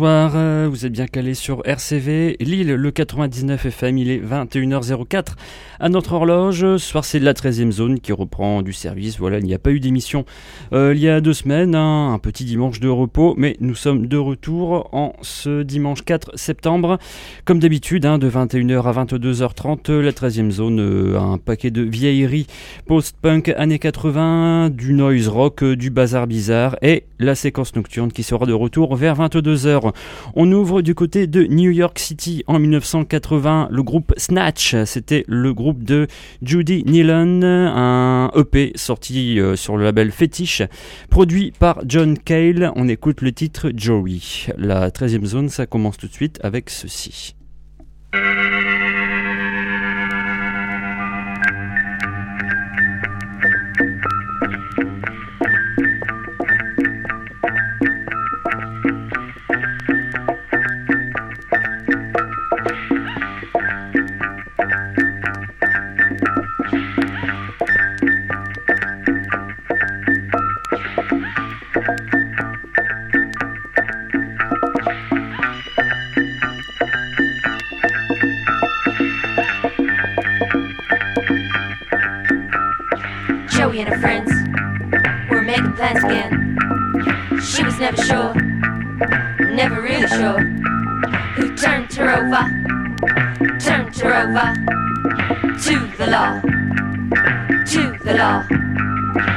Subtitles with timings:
[0.00, 5.34] bonsoir, euh, vous êtes bien calé sur RCV, Lille le 99 FM, il est 21h04
[5.78, 6.60] à notre horloge.
[6.60, 9.72] Ce soir c'est la 13e zone qui reprend du service, voilà, il n'y a pas
[9.72, 10.24] eu d'émission
[10.72, 14.16] il y a deux semaines, hein, un petit dimanche de repos, mais nous sommes de
[14.16, 16.98] retour en ce dimanche 4 septembre.
[17.44, 22.46] Comme d'habitude, hein, de 21h à 22h30, la 13e zone, euh, un paquet de vieilleries
[22.86, 28.46] post-punk années 80, du noise rock, du bazar bizarre et la séquence nocturne qui sera
[28.46, 29.92] de retour vers 22h.
[30.34, 33.68] On ouvre du côté de New York City en 1980.
[33.70, 36.06] Le groupe Snatch, c'était le groupe de
[36.42, 40.10] Judy Nealon, un EP sorti euh, sur le label
[41.10, 42.72] Produit par John Cale.
[42.76, 44.20] On écoute le titre Joey.
[44.56, 47.34] La 13e zone, ça commence tout de suite avec ceci.
[83.80, 84.30] And her friends
[85.30, 86.56] were making plans again.
[87.40, 88.34] She was never sure,
[89.54, 90.40] never really sure,
[91.36, 92.44] who turned her over,
[93.58, 94.52] turned her over
[95.56, 96.40] to the law,
[97.72, 98.44] to the law.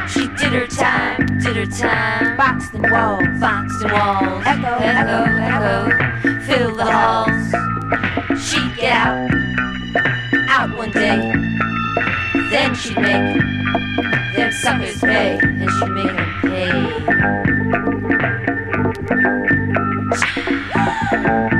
[0.07, 3.23] She did her time, did her time, Boxed in walls.
[3.39, 8.43] boxed in walls, Echo, echo, echo, fill the halls.
[8.43, 9.29] She'd get out,
[10.49, 11.31] out one day,
[12.51, 13.52] then she'd make
[14.63, 16.41] suckers pay, and she make him
[21.41, 21.52] pay.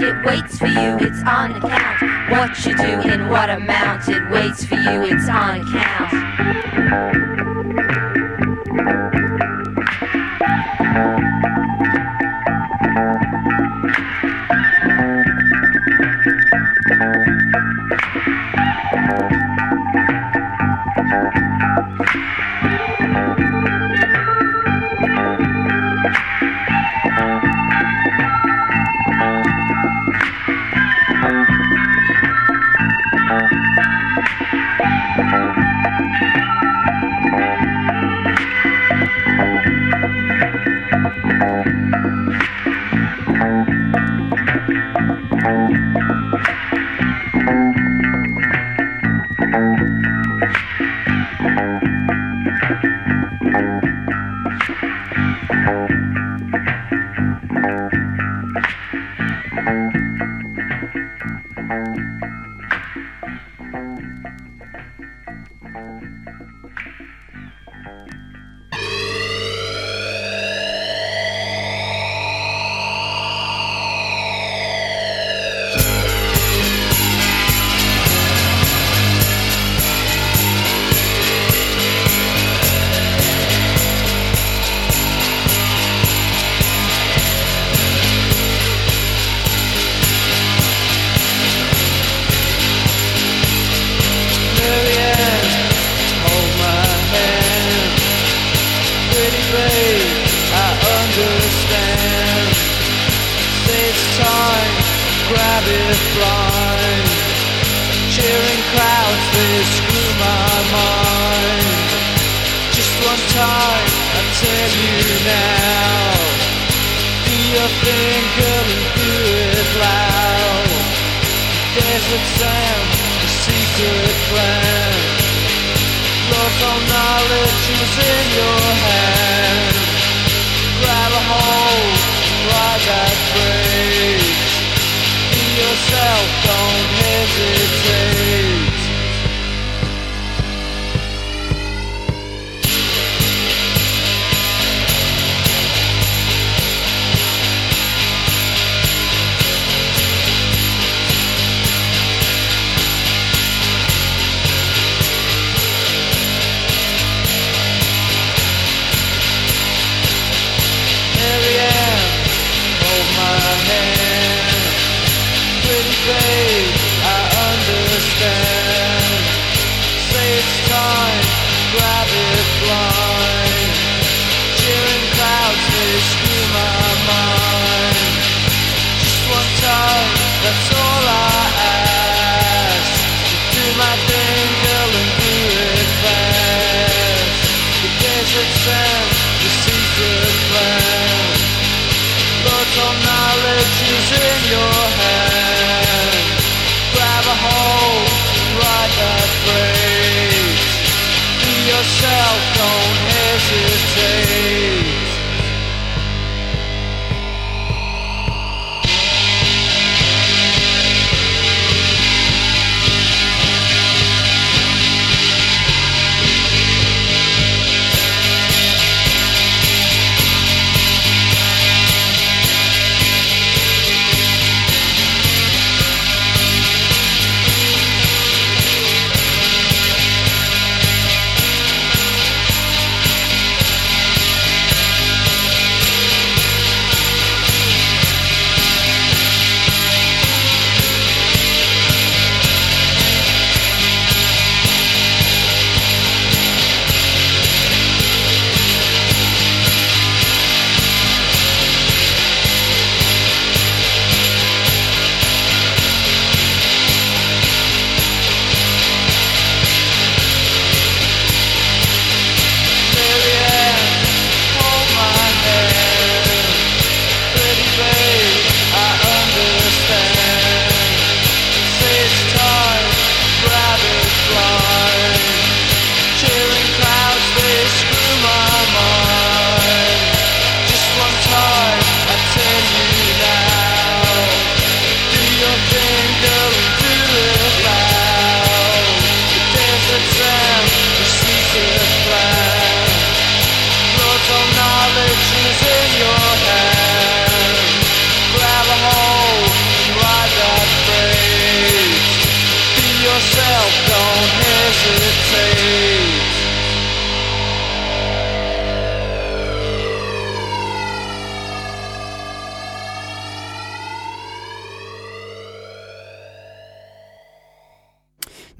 [0.00, 2.30] It waits for you, it's on account.
[2.30, 6.25] What you do in what amount it waits for you, it's on account.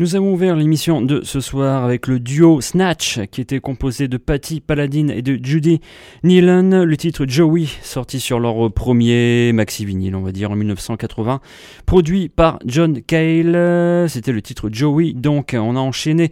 [0.07, 4.19] Nous avons ouvert l'émission de ce soir avec le duo Snatch, qui était composé de
[4.19, 5.81] Patty Paladin et de Judy
[6.23, 6.85] Nealon.
[6.85, 11.41] Le titre Joey, sorti sur leur premier maxi vinyle, on va dire, en 1980,
[11.87, 14.09] produit par John Cale.
[14.09, 15.13] C'était le titre Joey.
[15.13, 16.31] Donc, on a enchaîné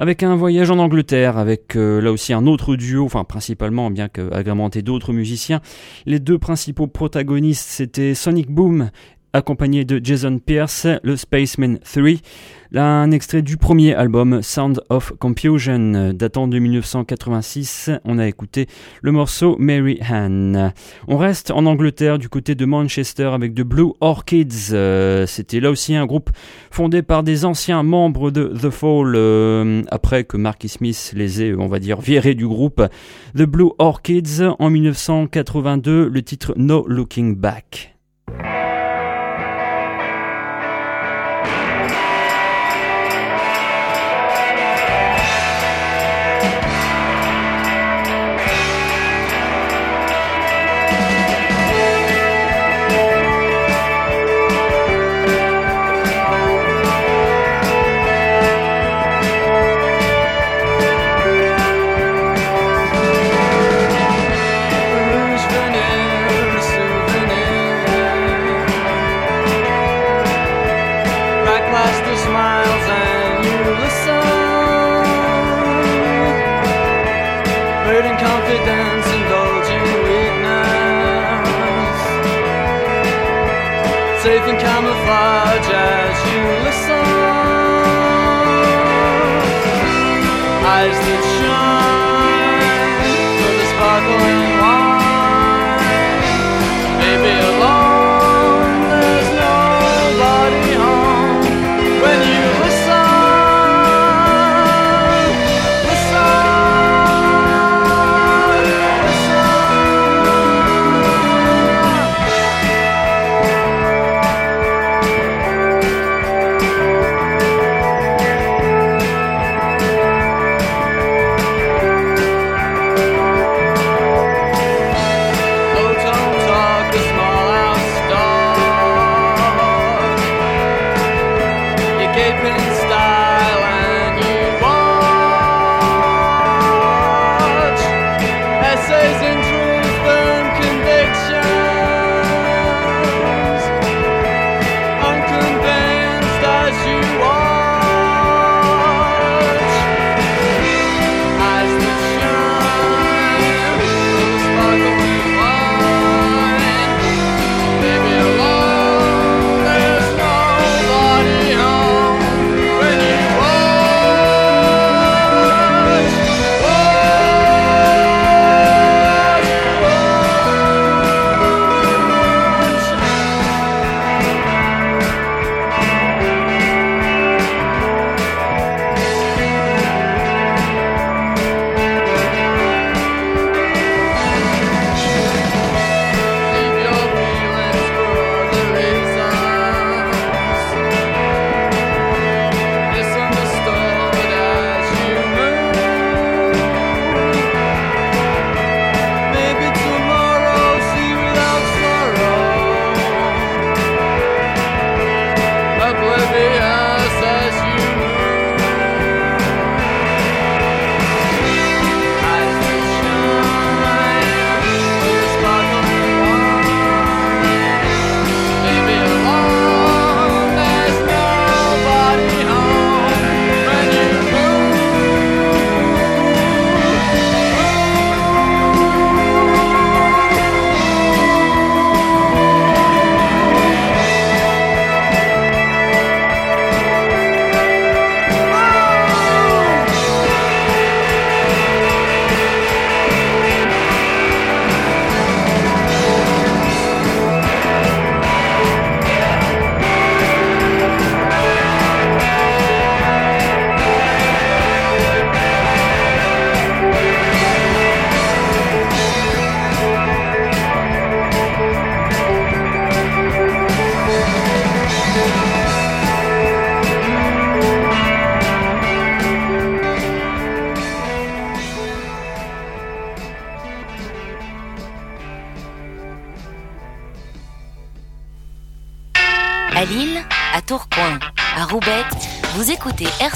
[0.00, 4.08] avec un voyage en Angleterre, avec euh, là aussi un autre duo, enfin principalement, bien
[4.08, 5.60] qu'agrémenté d'autres musiciens.
[6.06, 8.90] Les deux principaux protagonistes, c'était Sonic Boom
[9.32, 12.20] accompagné de Jason Pierce, le Spaceman 3.
[12.74, 17.90] Là, un extrait du premier album Sound of Confusion datant de 1986.
[18.06, 18.66] On a écouté
[19.02, 20.72] le morceau Mary Ann.
[21.06, 24.70] On reste en Angleterre du côté de Manchester avec The Blue Orchids.
[24.72, 26.30] Euh, C'était là aussi un groupe
[26.70, 31.54] fondé par des anciens membres de The Fall euh, après que Marky Smith les ait,
[31.54, 32.82] on va dire, virés du groupe.
[33.36, 37.91] The Blue Orchids en 1982, le titre No Looking Back.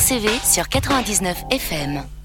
[0.07, 2.16] RCV sur 99 FM.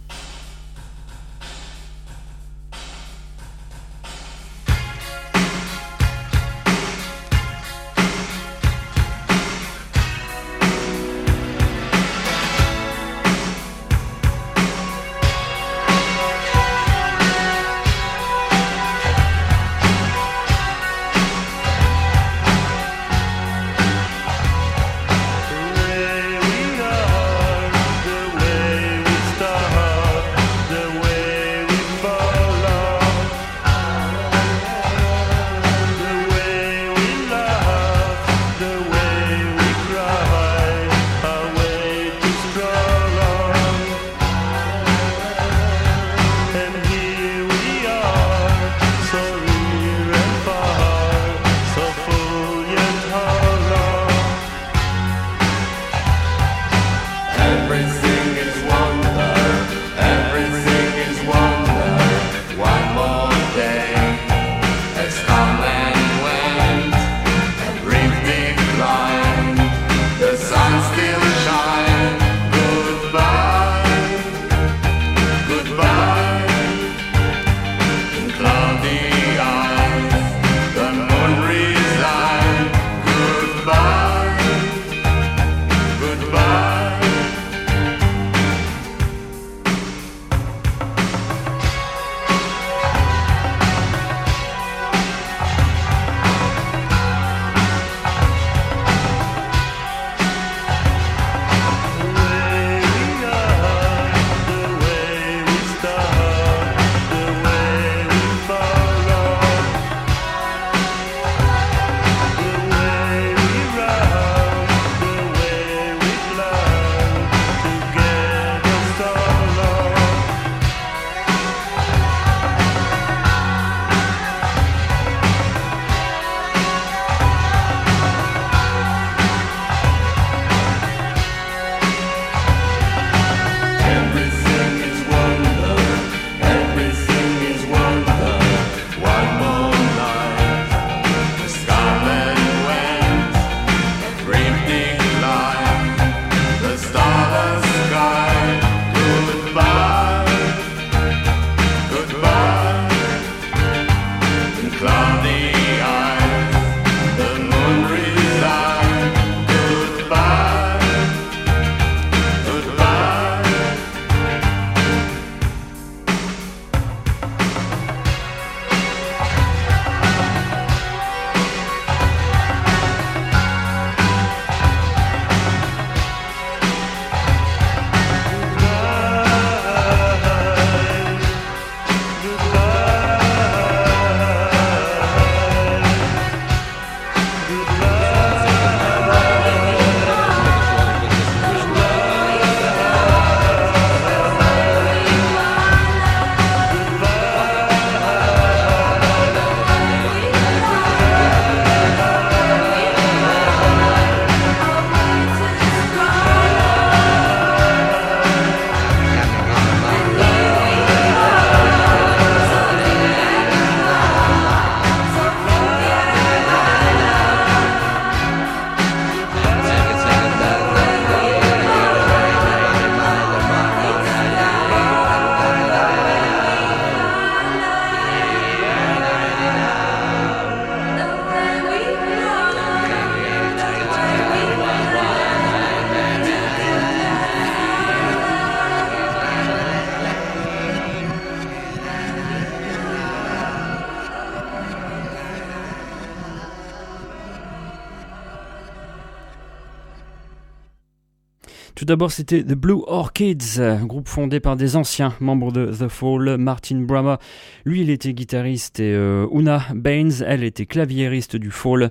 [251.82, 256.38] Tout d'abord, c'était The Blue Orchids, groupe fondé par des anciens membres de The Fall.
[256.38, 257.18] Martin Brama,
[257.66, 261.90] lui, il était guitariste et euh, Una Baines, elle était claviériste du Fall.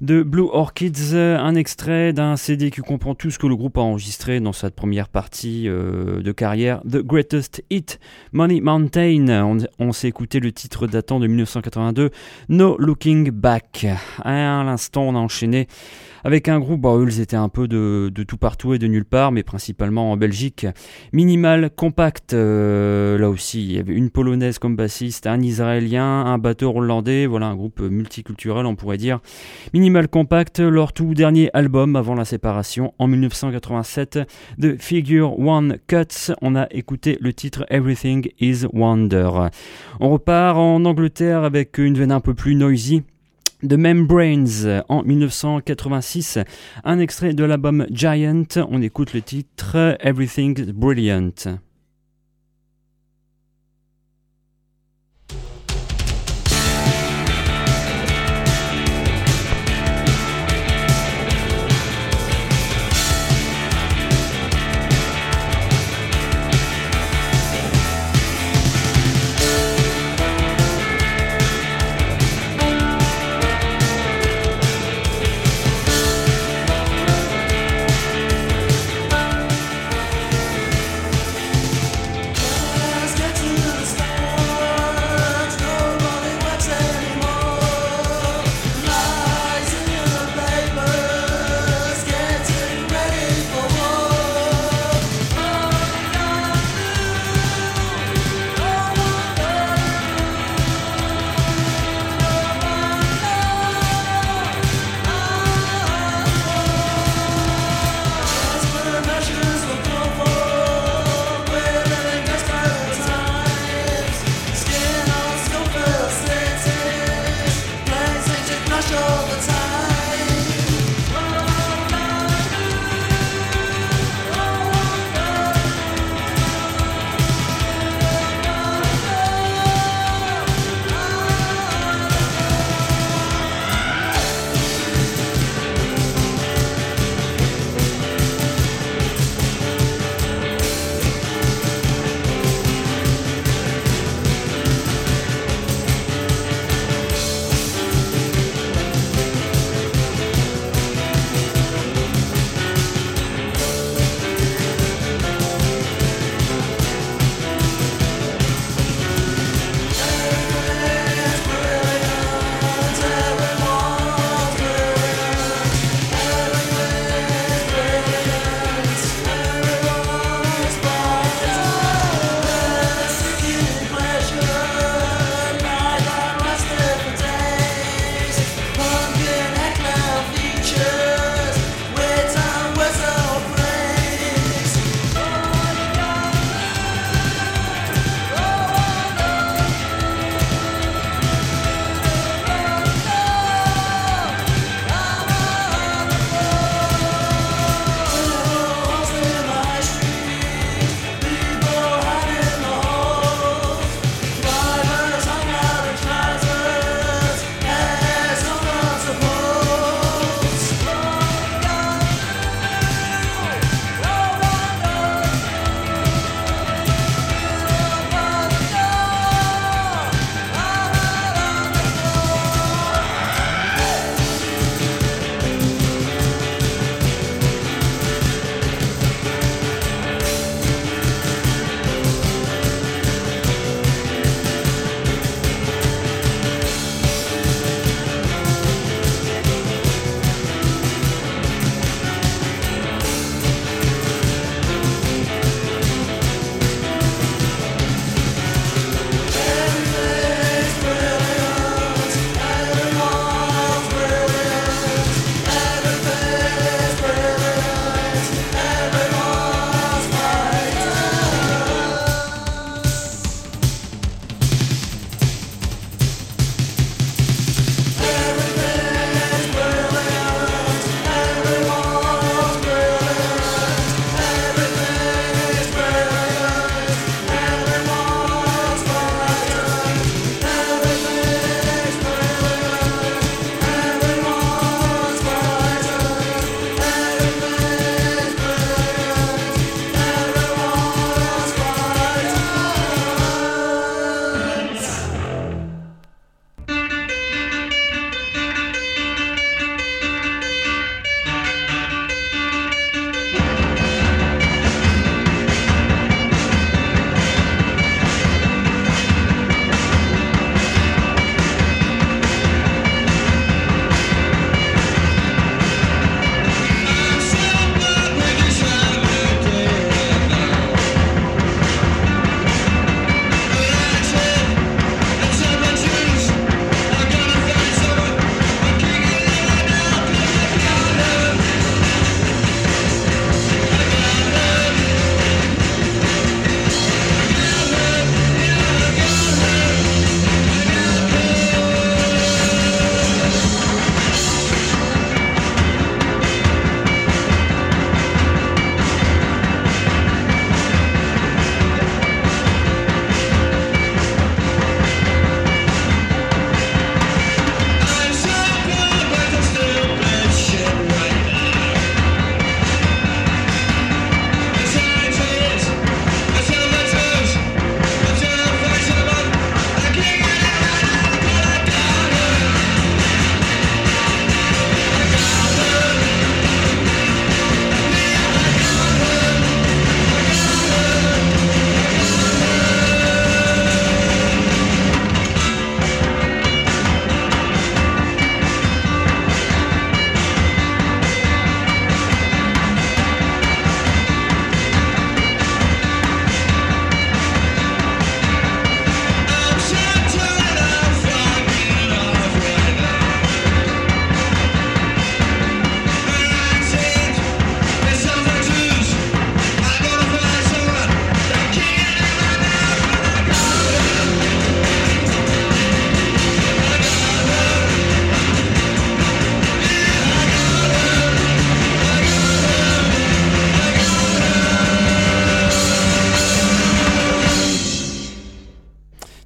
[0.00, 3.80] The Blue Orchids, un extrait d'un CD qui comprend tout ce que le groupe a
[3.80, 7.98] enregistré dans sa première partie euh, de carrière, The Greatest Hit,
[8.30, 9.26] Money Mountain.
[9.30, 12.10] On, on s'est écouté le titre datant de 1982,
[12.50, 13.84] No Looking Back.
[14.22, 15.66] À l'instant, on a enchaîné
[16.24, 18.86] avec un groupe, bon, eux, ils étaient un peu de, de, tout partout et de
[18.86, 20.66] nulle part, mais principalement en Belgique.
[21.12, 26.38] Minimal Compact, euh, là aussi, il y avait une polonaise comme bassiste, un israélien, un
[26.38, 29.20] batteur hollandais, voilà un groupe multiculturel, on pourrait dire.
[29.74, 34.20] Minimal Compact, leur tout dernier album avant la séparation en 1987
[34.58, 39.30] de Figure One Cuts, on a écouté le titre Everything is Wonder.
[40.00, 43.02] On repart en Angleterre avec une veine un peu plus noisy.
[43.66, 46.38] The Membranes en 1986,
[46.84, 51.58] un extrait de l'album Giant, on écoute le titre Everything's Brilliant.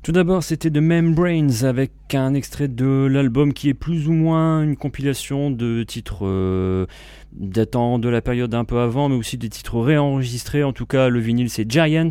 [0.08, 4.62] Tout d'abord, c'était de Membranes avec un extrait de l'album qui est plus ou moins
[4.62, 6.86] une compilation de titres euh,
[7.32, 10.64] datant de la période un peu avant, mais aussi des titres réenregistrés.
[10.64, 12.10] En tout cas, le vinyle c'est Giant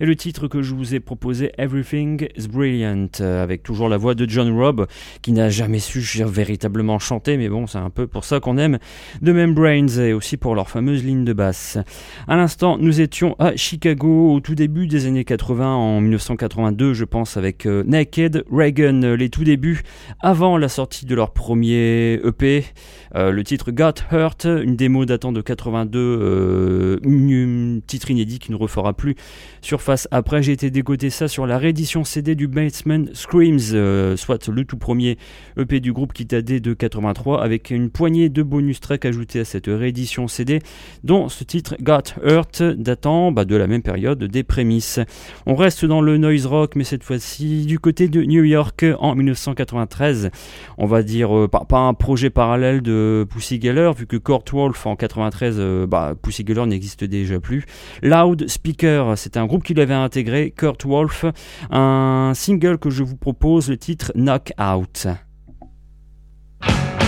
[0.00, 4.14] et le titre que je vous ai proposé, Everything is Brilliant, avec toujours la voix
[4.14, 4.86] de John Robb
[5.22, 8.78] qui n'a jamais su véritablement chanter, mais bon, c'est un peu pour ça qu'on aime
[9.24, 11.78] The Membranes et aussi pour leur fameuse ligne de basse.
[12.28, 17.04] À l'instant, nous étions à Chicago au tout début des années 80, en 1982, je
[17.04, 19.82] pense, avec euh, Naked Reagan, les tout débuts
[20.20, 22.64] avant la sortie de leur premier EP.
[23.14, 28.56] Euh, le titre Got Hurt, une démo datant de 82, euh, titre inédit qui ne
[28.56, 29.14] refera plus
[29.60, 30.08] surface.
[30.10, 34.64] Après, j'ai été dégoté ça sur la réédition CD du Basement Screams, euh, soit le
[34.64, 35.18] tout premier
[35.56, 39.44] EP du groupe qui datait de 83, avec une poignée de bonus tracks ajoutés à
[39.44, 40.60] cette réédition CD,
[41.04, 45.00] dont ce titre Got Hurt, datant bah, de la même période des prémices.
[45.46, 49.14] On reste dans le noise rock, mais cette fois-ci du côté de New York en
[49.14, 50.30] 1993.
[50.78, 54.86] On va dire pas, pas un projet parallèle de Pussy Geller, vu que Kurt Wolf
[54.86, 57.64] en 93, euh, bah, Pussy Geller n'existe déjà plus.
[58.02, 61.24] Loud Speaker, c'est un groupe qui l'avait intégré, Kurt Wolf,
[61.70, 65.06] un single que je vous propose, le titre Knockout.
[66.62, 67.05] Here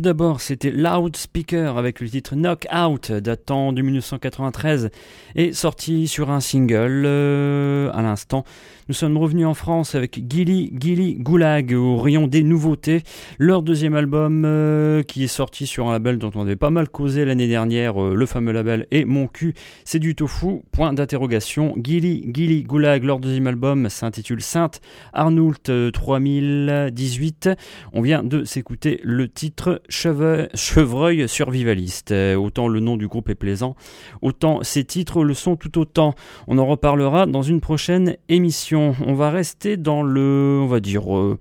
[0.00, 4.88] Tout d'abord, c'était Loudspeaker avec le titre Knockout, datant de 1993
[5.34, 8.44] et sorti sur un single euh, à l'instant.
[8.90, 13.02] Nous sommes revenus en France avec Gilly Gilly Goulag au rayon des nouveautés.
[13.38, 16.88] Leur deuxième album euh, qui est sorti sur un label dont on avait pas mal
[16.88, 19.54] causé l'année dernière, euh, le fameux label et Mon cul,
[19.84, 20.62] c'est du tofu.
[20.72, 21.74] Point d'interrogation.
[21.80, 24.80] Gilly Gilly Goulag, leur deuxième album s'intitule Sainte
[25.12, 27.50] Arnoult 3018.
[27.92, 32.10] On vient de s'écouter le titre chevreuil survivaliste.
[32.10, 33.76] Euh, autant le nom du groupe est plaisant,
[34.20, 36.14] autant ces titres le sont tout autant.
[36.48, 38.94] On en reparlera dans une prochaine émission.
[39.06, 41.38] On va rester dans le, on va dire, euh,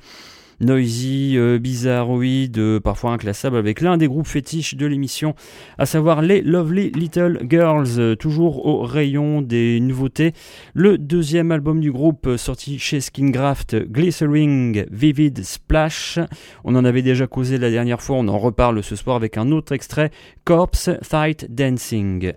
[0.60, 5.36] noisy, euh, bizarroïde, euh, parfois inclassable, avec l'un des groupes fétiches de l'émission,
[5.78, 10.34] à savoir les Lovely Little Girls, euh, toujours au rayon des nouveautés.
[10.74, 16.20] Le deuxième album du groupe sorti chez Skingraft, Glycering Vivid Splash.
[16.64, 19.52] On en avait déjà causé la dernière fois, on en reparle ce soir avec un
[19.52, 20.12] autre extrait,
[20.44, 22.34] Corpse Fight Dancing.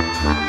[0.00, 0.39] Il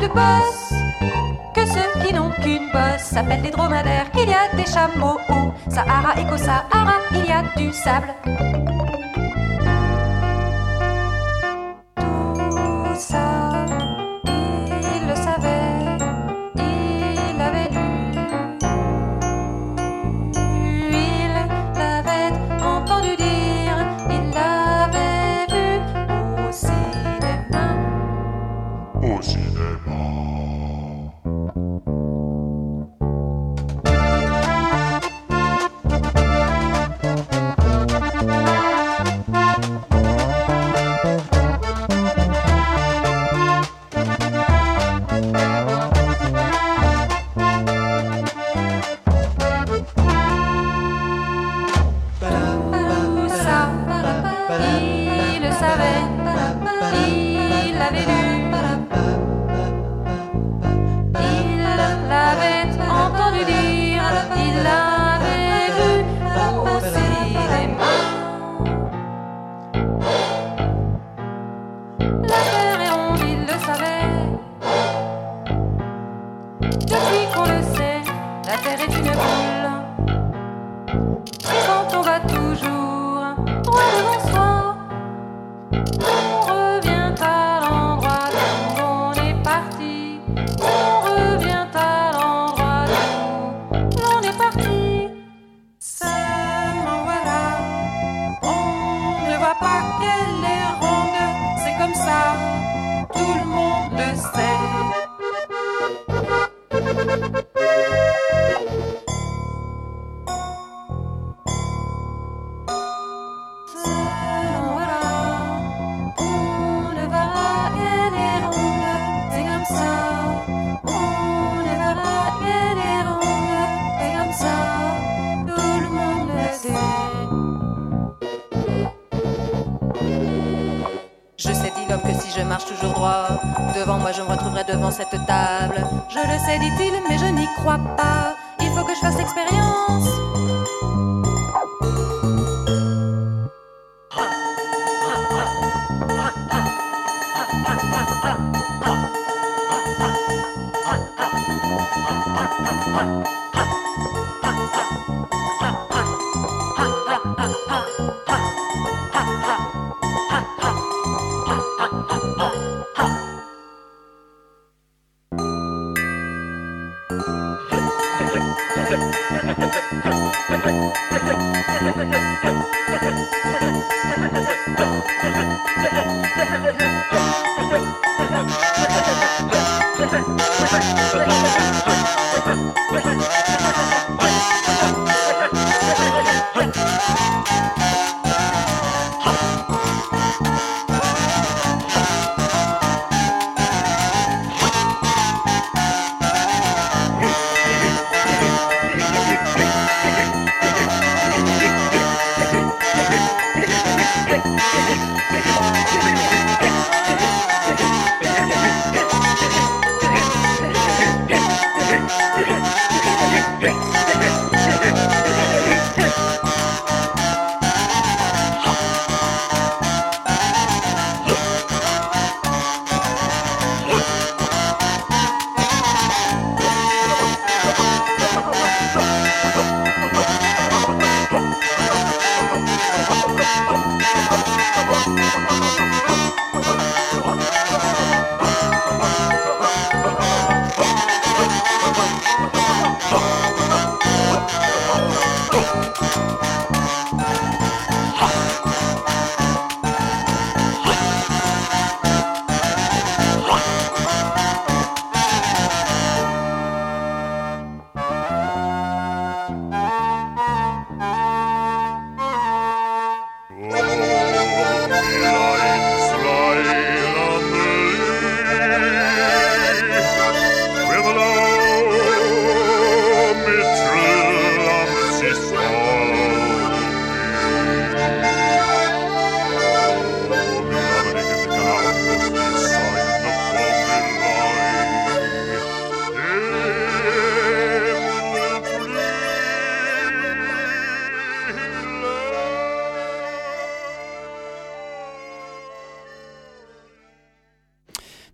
[0.00, 0.59] des chameaux à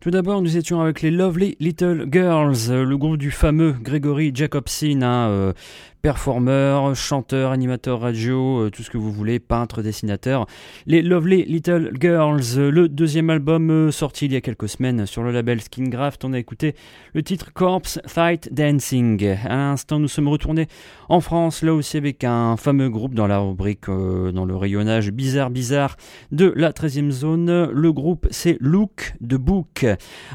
[0.06, 5.00] Tout d'abord, nous étions avec les Lovely Little Girls, le groupe du fameux Gregory Jacobson,
[5.02, 5.52] hein, euh,
[6.02, 10.46] performeur, chanteur, animateur radio, euh, tout ce que vous voulez, peintre, dessinateur.
[10.86, 15.22] Les Lovely Little Girls, le deuxième album euh, sorti il y a quelques semaines sur
[15.22, 16.74] le label Skingraft, on a écouté
[17.14, 19.26] le titre Corpse Fight Dancing.
[19.44, 20.68] À l'instant, nous sommes retournés
[21.08, 25.10] en France, là aussi avec un fameux groupe dans la rubrique, euh, dans le rayonnage
[25.10, 25.96] bizarre bizarre
[26.30, 27.70] de la 13e zone.
[27.70, 29.86] Le groupe c'est Look de Book,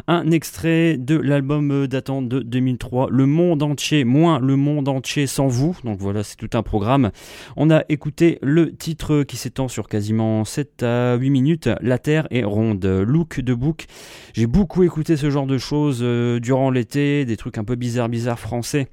[0.07, 5.47] un extrait de l'album datant de 2003, Le Monde entier, moins Le Monde entier sans
[5.47, 7.11] vous donc voilà, c'est tout un programme.
[7.55, 12.27] On a écouté le titre qui s'étend sur quasiment 7 à 8 minutes, La Terre
[12.31, 13.85] est ronde, look de book.
[14.33, 18.09] J'ai beaucoup écouté ce genre de choses euh, durant l'été, des trucs un peu bizarres,
[18.09, 18.89] bizarres français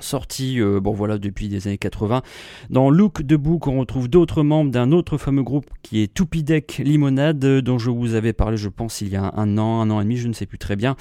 [0.00, 2.22] sorti euh, bon voilà depuis des années 80.
[2.70, 6.80] Dans Look de Book, on retrouve d'autres membres d'un autre fameux groupe qui est Toupidec
[6.84, 10.00] Limonade dont je vous avais parlé je pense il y a un an, un an
[10.00, 10.96] et demi, je ne sais plus très bien.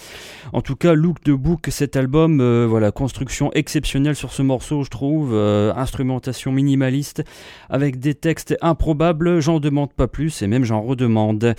[0.53, 4.83] En tout cas, Look de Book, cet album euh, voilà, construction exceptionnelle sur ce morceau,
[4.83, 7.23] je trouve, euh, instrumentation minimaliste
[7.69, 11.55] avec des textes improbables, j'en demande pas plus et même j'en redemande.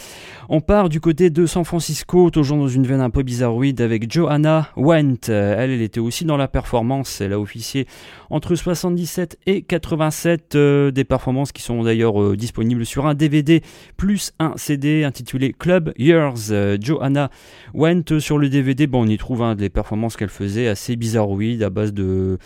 [0.49, 4.11] On part du côté de San Francisco, toujours dans une veine un peu bizarroïde avec
[4.11, 5.29] Johanna Went.
[5.29, 7.87] Elle, elle était aussi dans la performance, elle a officié
[8.29, 13.63] entre 77 et 87 euh, des performances qui sont d'ailleurs euh, disponibles sur un DVD
[13.97, 16.51] plus un CD intitulé Club Years.
[16.51, 17.31] Euh, Johanna
[17.75, 21.63] Went sur le DVD, bon, on y trouve hein, des performances qu'elle faisait assez bizarroïdes
[21.63, 22.39] à base de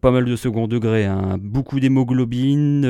[0.00, 2.86] pas mal de second degré, hein, beaucoup d'hémoglobine.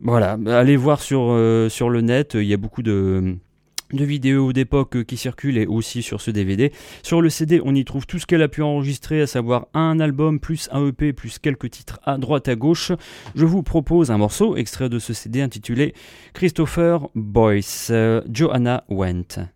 [0.00, 3.36] voilà, allez voir sur le net, il y a beaucoup de
[3.92, 6.72] de vidéos d'époque qui circulent et aussi sur ce DVD.
[7.02, 10.00] Sur le CD, on y trouve tout ce qu'elle a pu enregistrer, à savoir un
[10.00, 12.92] album plus un EP plus quelques titres à droite à gauche.
[13.34, 15.94] Je vous propose un morceau extrait de ce CD intitulé
[16.32, 19.48] Christopher Boyce, euh, Joanna Went.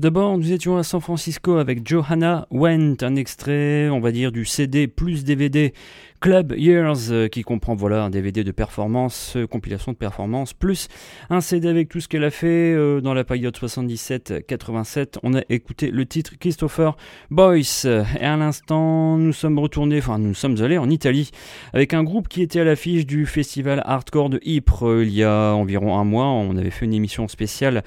[0.00, 4.46] D'abord, nous étions à San Francisco avec Johanna Went, un extrait, on va dire, du
[4.46, 5.74] CD plus DVD
[6.20, 10.88] Club Years, euh, qui comprend voilà un DVD de performance, euh, compilation de performance, plus
[11.30, 15.16] un CD avec tout ce qu'elle a fait euh, dans la période 77-87.
[15.22, 16.98] On a écouté le titre Christopher
[17.30, 17.86] Boyce.
[17.86, 21.30] Et à l'instant, nous sommes retournés, enfin nous sommes allés en Italie
[21.72, 25.54] avec un groupe qui était à l'affiche du festival hardcore de Ypres il y a
[25.54, 26.26] environ un mois.
[26.26, 27.82] On avait fait une émission spéciale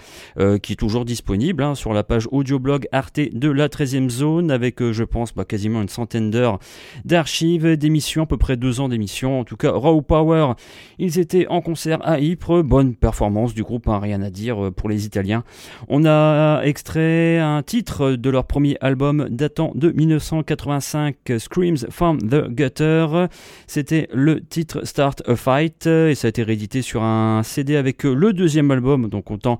[0.61, 4.81] qui est toujours disponible hein, sur la page audioblog Arte de la 13e zone avec,
[4.91, 6.59] je pense, bah, quasiment une centaine d'heures
[7.05, 9.39] d'archives, d'émissions à peu près deux ans d'émission.
[9.39, 10.53] En tout cas, Raw Power,
[10.99, 12.63] ils étaient en concert à Ypres.
[12.63, 15.43] Bonne performance du groupe, hein, rien à dire euh, pour les Italiens.
[15.87, 22.47] On a extrait un titre de leur premier album datant de 1985, Screams from the
[22.49, 23.27] Gutter.
[23.67, 28.03] C'était le titre Start a Fight et ça a été réédité sur un CD avec
[28.03, 29.57] le deuxième album, donc autant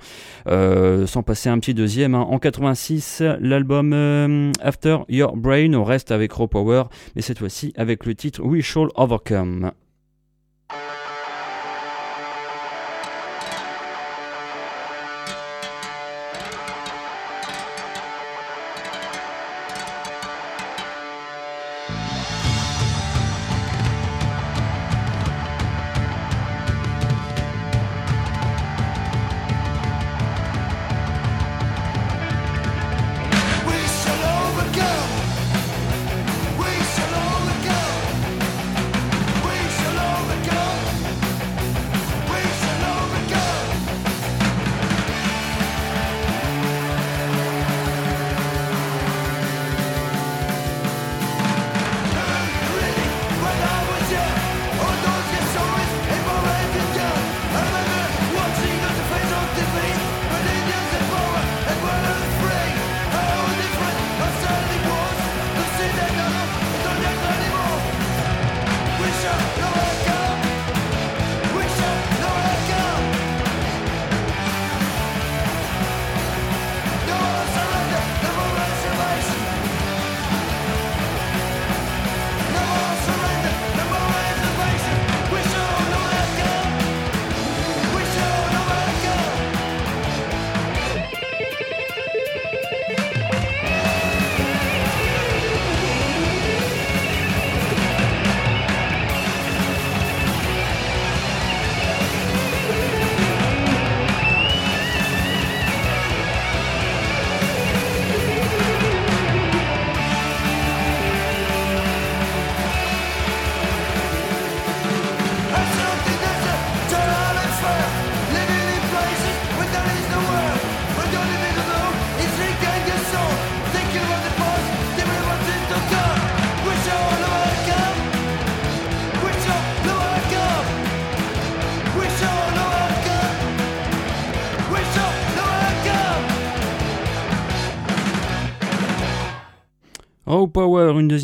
[0.47, 2.15] euh, sans passer un petit deuxième.
[2.15, 2.25] Hein.
[2.29, 6.83] En 86, l'album euh, After Your Brain, on reste avec Raw Power,
[7.15, 9.73] mais cette fois-ci avec le titre we shall overcome.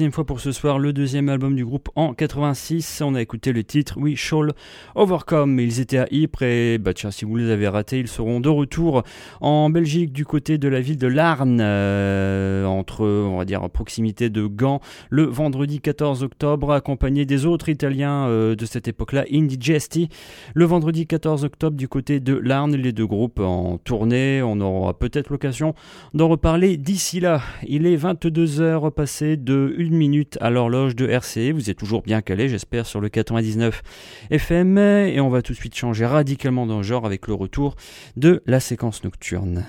[0.09, 3.03] Une fois pour ce soir, le deuxième album du groupe en 86.
[3.05, 4.53] On a écouté le titre We Shall
[4.95, 5.59] Overcome.
[5.59, 8.49] Ils étaient à Ypres et bah tiens, si vous les avez ratés, ils seront de
[8.49, 9.03] retour
[9.39, 14.31] en Belgique du côté de la ville de Larne, euh, entre, on va dire, proximité
[14.31, 14.81] de Gand,
[15.11, 20.09] le vendredi 14 octobre, accompagné des autres Italiens euh, de cette époque-là, Indigesti.
[20.55, 24.41] Le vendredi 14 octobre du côté de Larne, les deux groupes en tournée.
[24.41, 25.75] On aura peut-être l'occasion
[26.15, 27.43] d'en reparler d'ici là.
[27.67, 31.51] Il est 22h passé de 1 minute à l'horloge de RCE.
[31.53, 33.83] Vous êtes toujours bien calé, j'espère, sur le 99
[34.31, 34.77] FM.
[34.79, 37.75] Et on va tout de suite changer radicalement d'un genre avec le retour
[38.17, 39.65] de la séquence nocturne.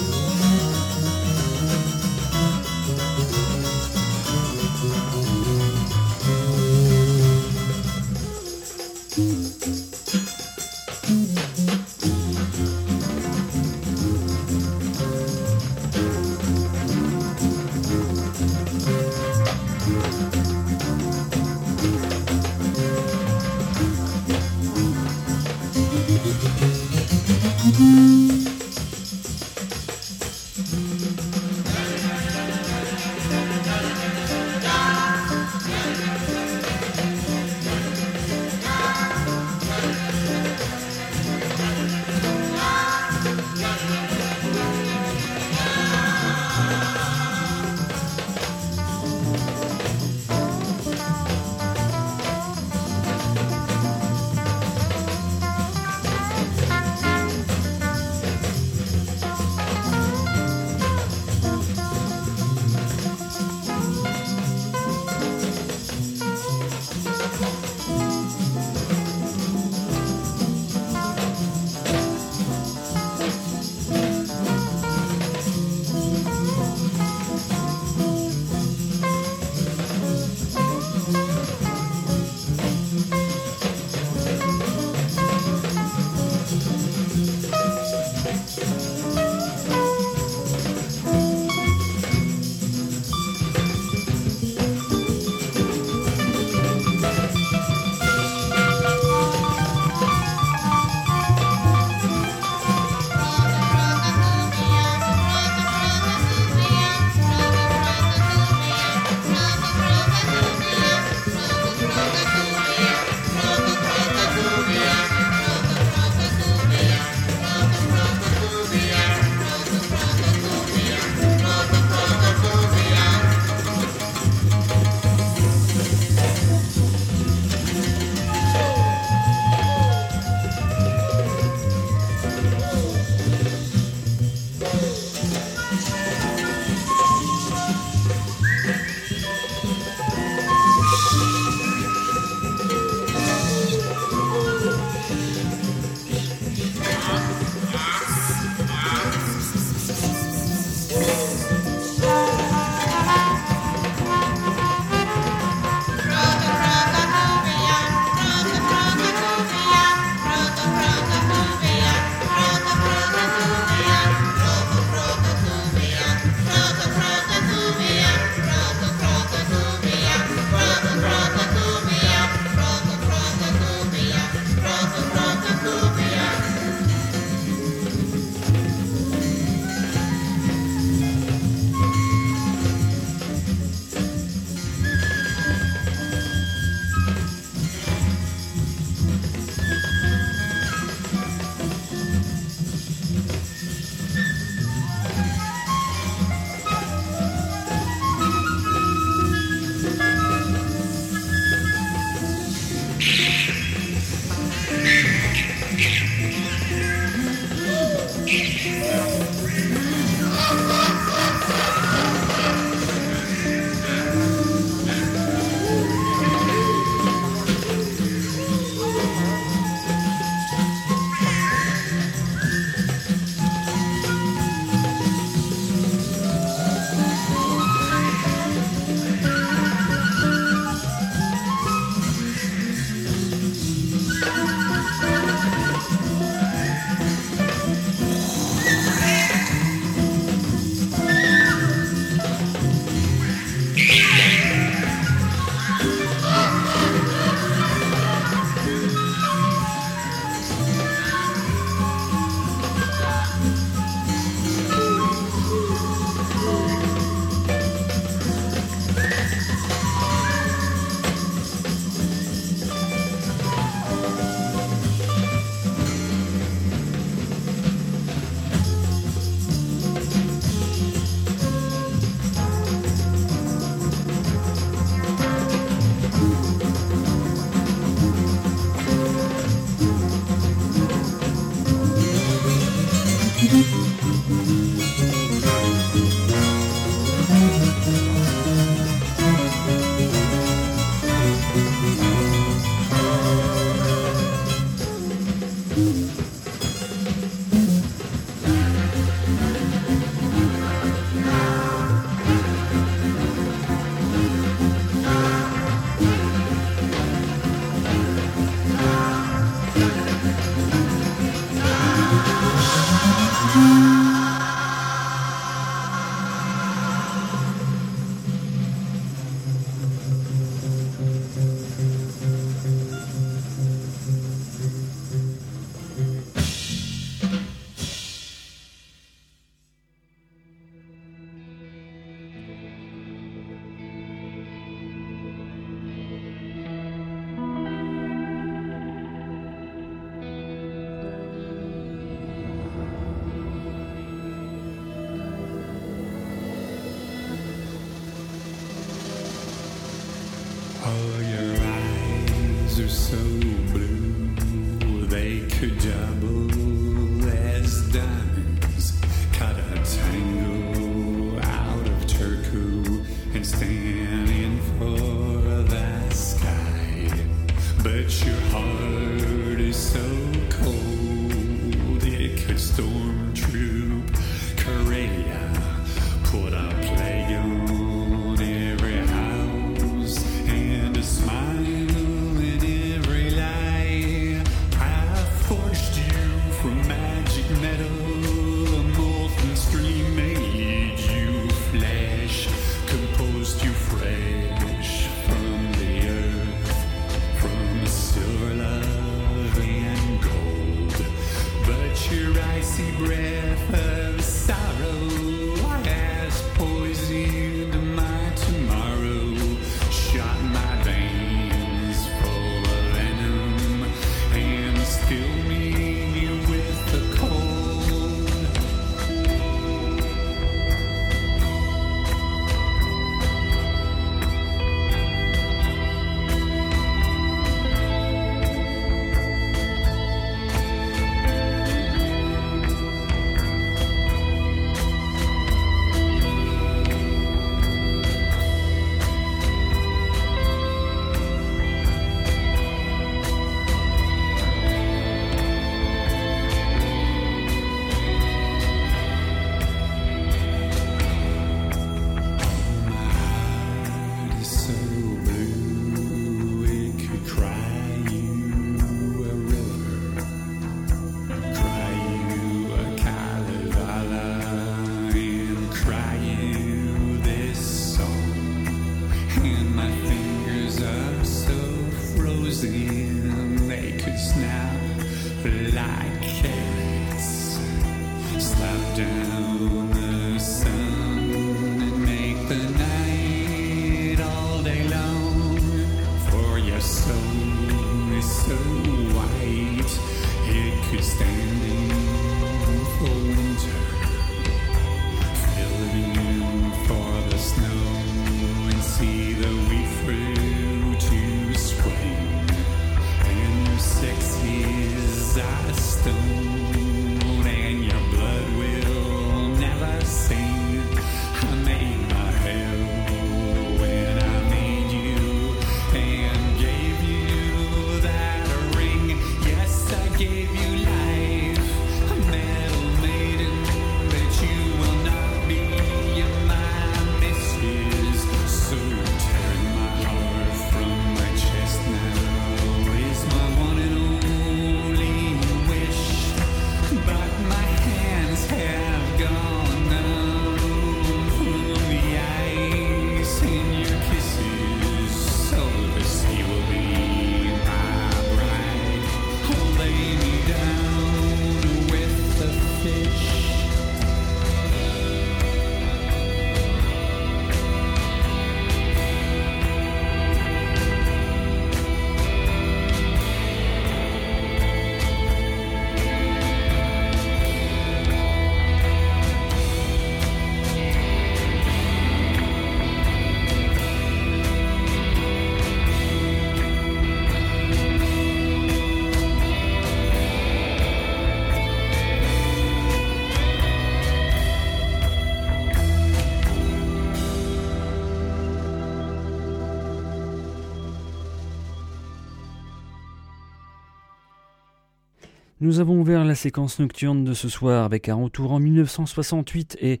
[595.62, 600.00] Nous avons ouvert la séquence nocturne de ce soir avec un retour en 1968 et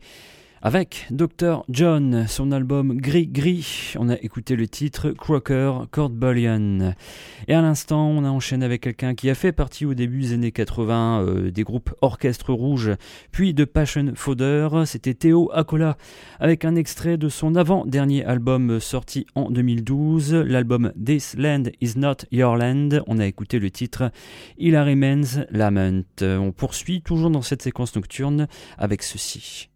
[0.62, 1.64] avec Dr.
[1.68, 6.94] John, son album Gris Gris, on a écouté le titre Crocker Court Bullion.
[7.48, 10.34] Et à l'instant, on a enchaîné avec quelqu'un qui a fait partie au début des
[10.34, 12.92] années 80 euh, des groupes Orchestre Rouge,
[13.32, 14.68] puis de Passion Fodder.
[14.86, 15.96] C'était Théo Akola
[16.38, 22.18] avec un extrait de son avant-dernier album sorti en 2012, l'album This Land Is Not
[22.30, 23.00] Your Land.
[23.08, 24.12] On a écouté le titre
[24.58, 26.04] Hilary Men's Lament.
[26.20, 28.46] On poursuit toujours dans cette séquence nocturne
[28.78, 29.71] avec ceci.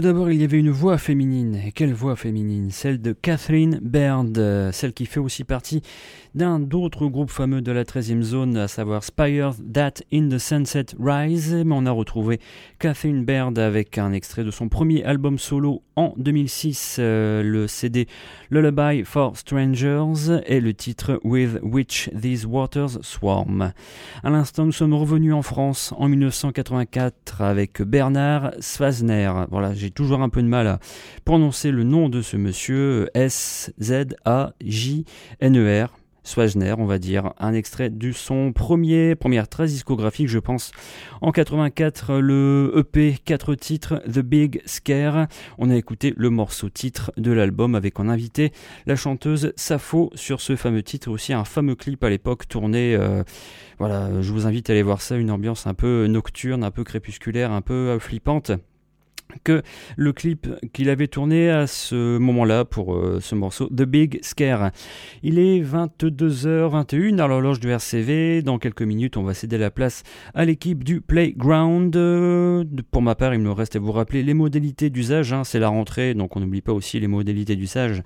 [0.00, 1.60] Tout d'abord, il y avait une voix féminine.
[1.62, 2.70] Et quelle voix féminine?
[2.70, 5.82] Celle de Catherine Baird, euh, celle qui fait aussi partie
[6.34, 10.86] d'un d'autres groupes fameux de la 13e zone, à savoir Spires That in the Sunset
[10.98, 11.54] Rise.
[11.54, 12.40] Mais on a retrouvé
[12.78, 18.06] Catherine Baird avec un extrait de son premier album solo en 2006, euh, le CD
[18.50, 23.72] Lullaby for Strangers et le titre With Which These Waters Swarm.
[24.22, 29.30] À l'instant, nous sommes revenus en France en 1984 avec Bernard Swazner.
[29.50, 30.78] Voilà, j'ai toujours un peu de mal à
[31.24, 33.80] prononcer le nom de ce monsieur, S-Z-A-J-N-E-R.
[36.22, 40.72] Swazner, on va dire, un extrait de son premier, première trace discographique, je pense,
[41.20, 45.26] en 84, le EP 4 titres, The Big Scare.
[45.58, 48.52] On a écouté le morceau titre de l'album avec en invité
[48.86, 53.22] la chanteuse Sappho sur ce fameux titre, aussi un fameux clip à l'époque tourné, euh,
[53.78, 56.84] voilà, je vous invite à aller voir ça, une ambiance un peu nocturne, un peu
[56.84, 58.52] crépusculaire, un peu euh, flippante
[59.44, 59.62] que
[59.96, 64.70] le clip qu'il avait tourné à ce moment-là pour euh, ce morceau The Big Scare.
[65.22, 68.42] Il est 22h21 à l'horloge du RCV.
[68.42, 70.02] Dans quelques minutes, on va céder la place
[70.34, 71.94] à l'équipe du Playground.
[71.96, 75.32] Euh, pour ma part, il me reste à vous rappeler les modalités d'usage.
[75.32, 75.44] hein.
[75.44, 78.02] C'est la rentrée, donc on n'oublie pas aussi les modalités d'usage.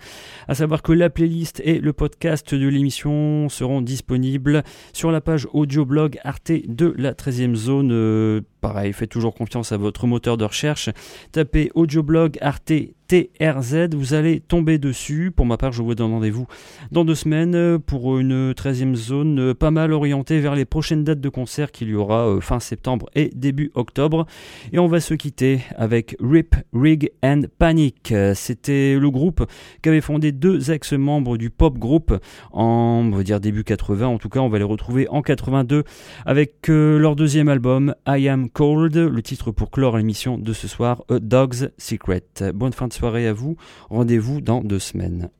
[0.49, 5.49] À savoir que la playlist et le podcast de l'émission seront disponibles sur la page
[5.53, 7.91] audio-blog Arte de la 13e zone.
[7.93, 10.89] Euh, pareil, faites toujours confiance à votre moteur de recherche.
[11.33, 12.73] Tapez audioblog Arte
[13.15, 15.31] TRZ, vous allez tomber dessus.
[15.31, 16.49] Pour ma part, je vous donne rendez-vous
[16.91, 21.05] dans deux semaines euh, pour une 13e zone euh, pas mal orientée vers les prochaines
[21.05, 24.27] dates de concert qu'il y aura euh, fin septembre et début octobre.
[24.73, 28.13] Et on va se quitter avec Rip, Rig and Panic.
[28.35, 29.47] C'était le groupe
[29.81, 32.19] qu'avaient fondé deux ex-membres du pop group
[32.51, 34.09] en, on va dire début 80.
[34.09, 35.85] En tout cas, on va les retrouver en 82
[36.27, 41.05] avec leur deuxième album I Am Cold, le titre pour clore l'émission de ce soir,
[41.09, 42.25] A Dog's Secret.
[42.55, 42.93] Bonne fin de
[43.27, 43.57] à vous,
[43.91, 45.31] rendez-vous dans deux semaines.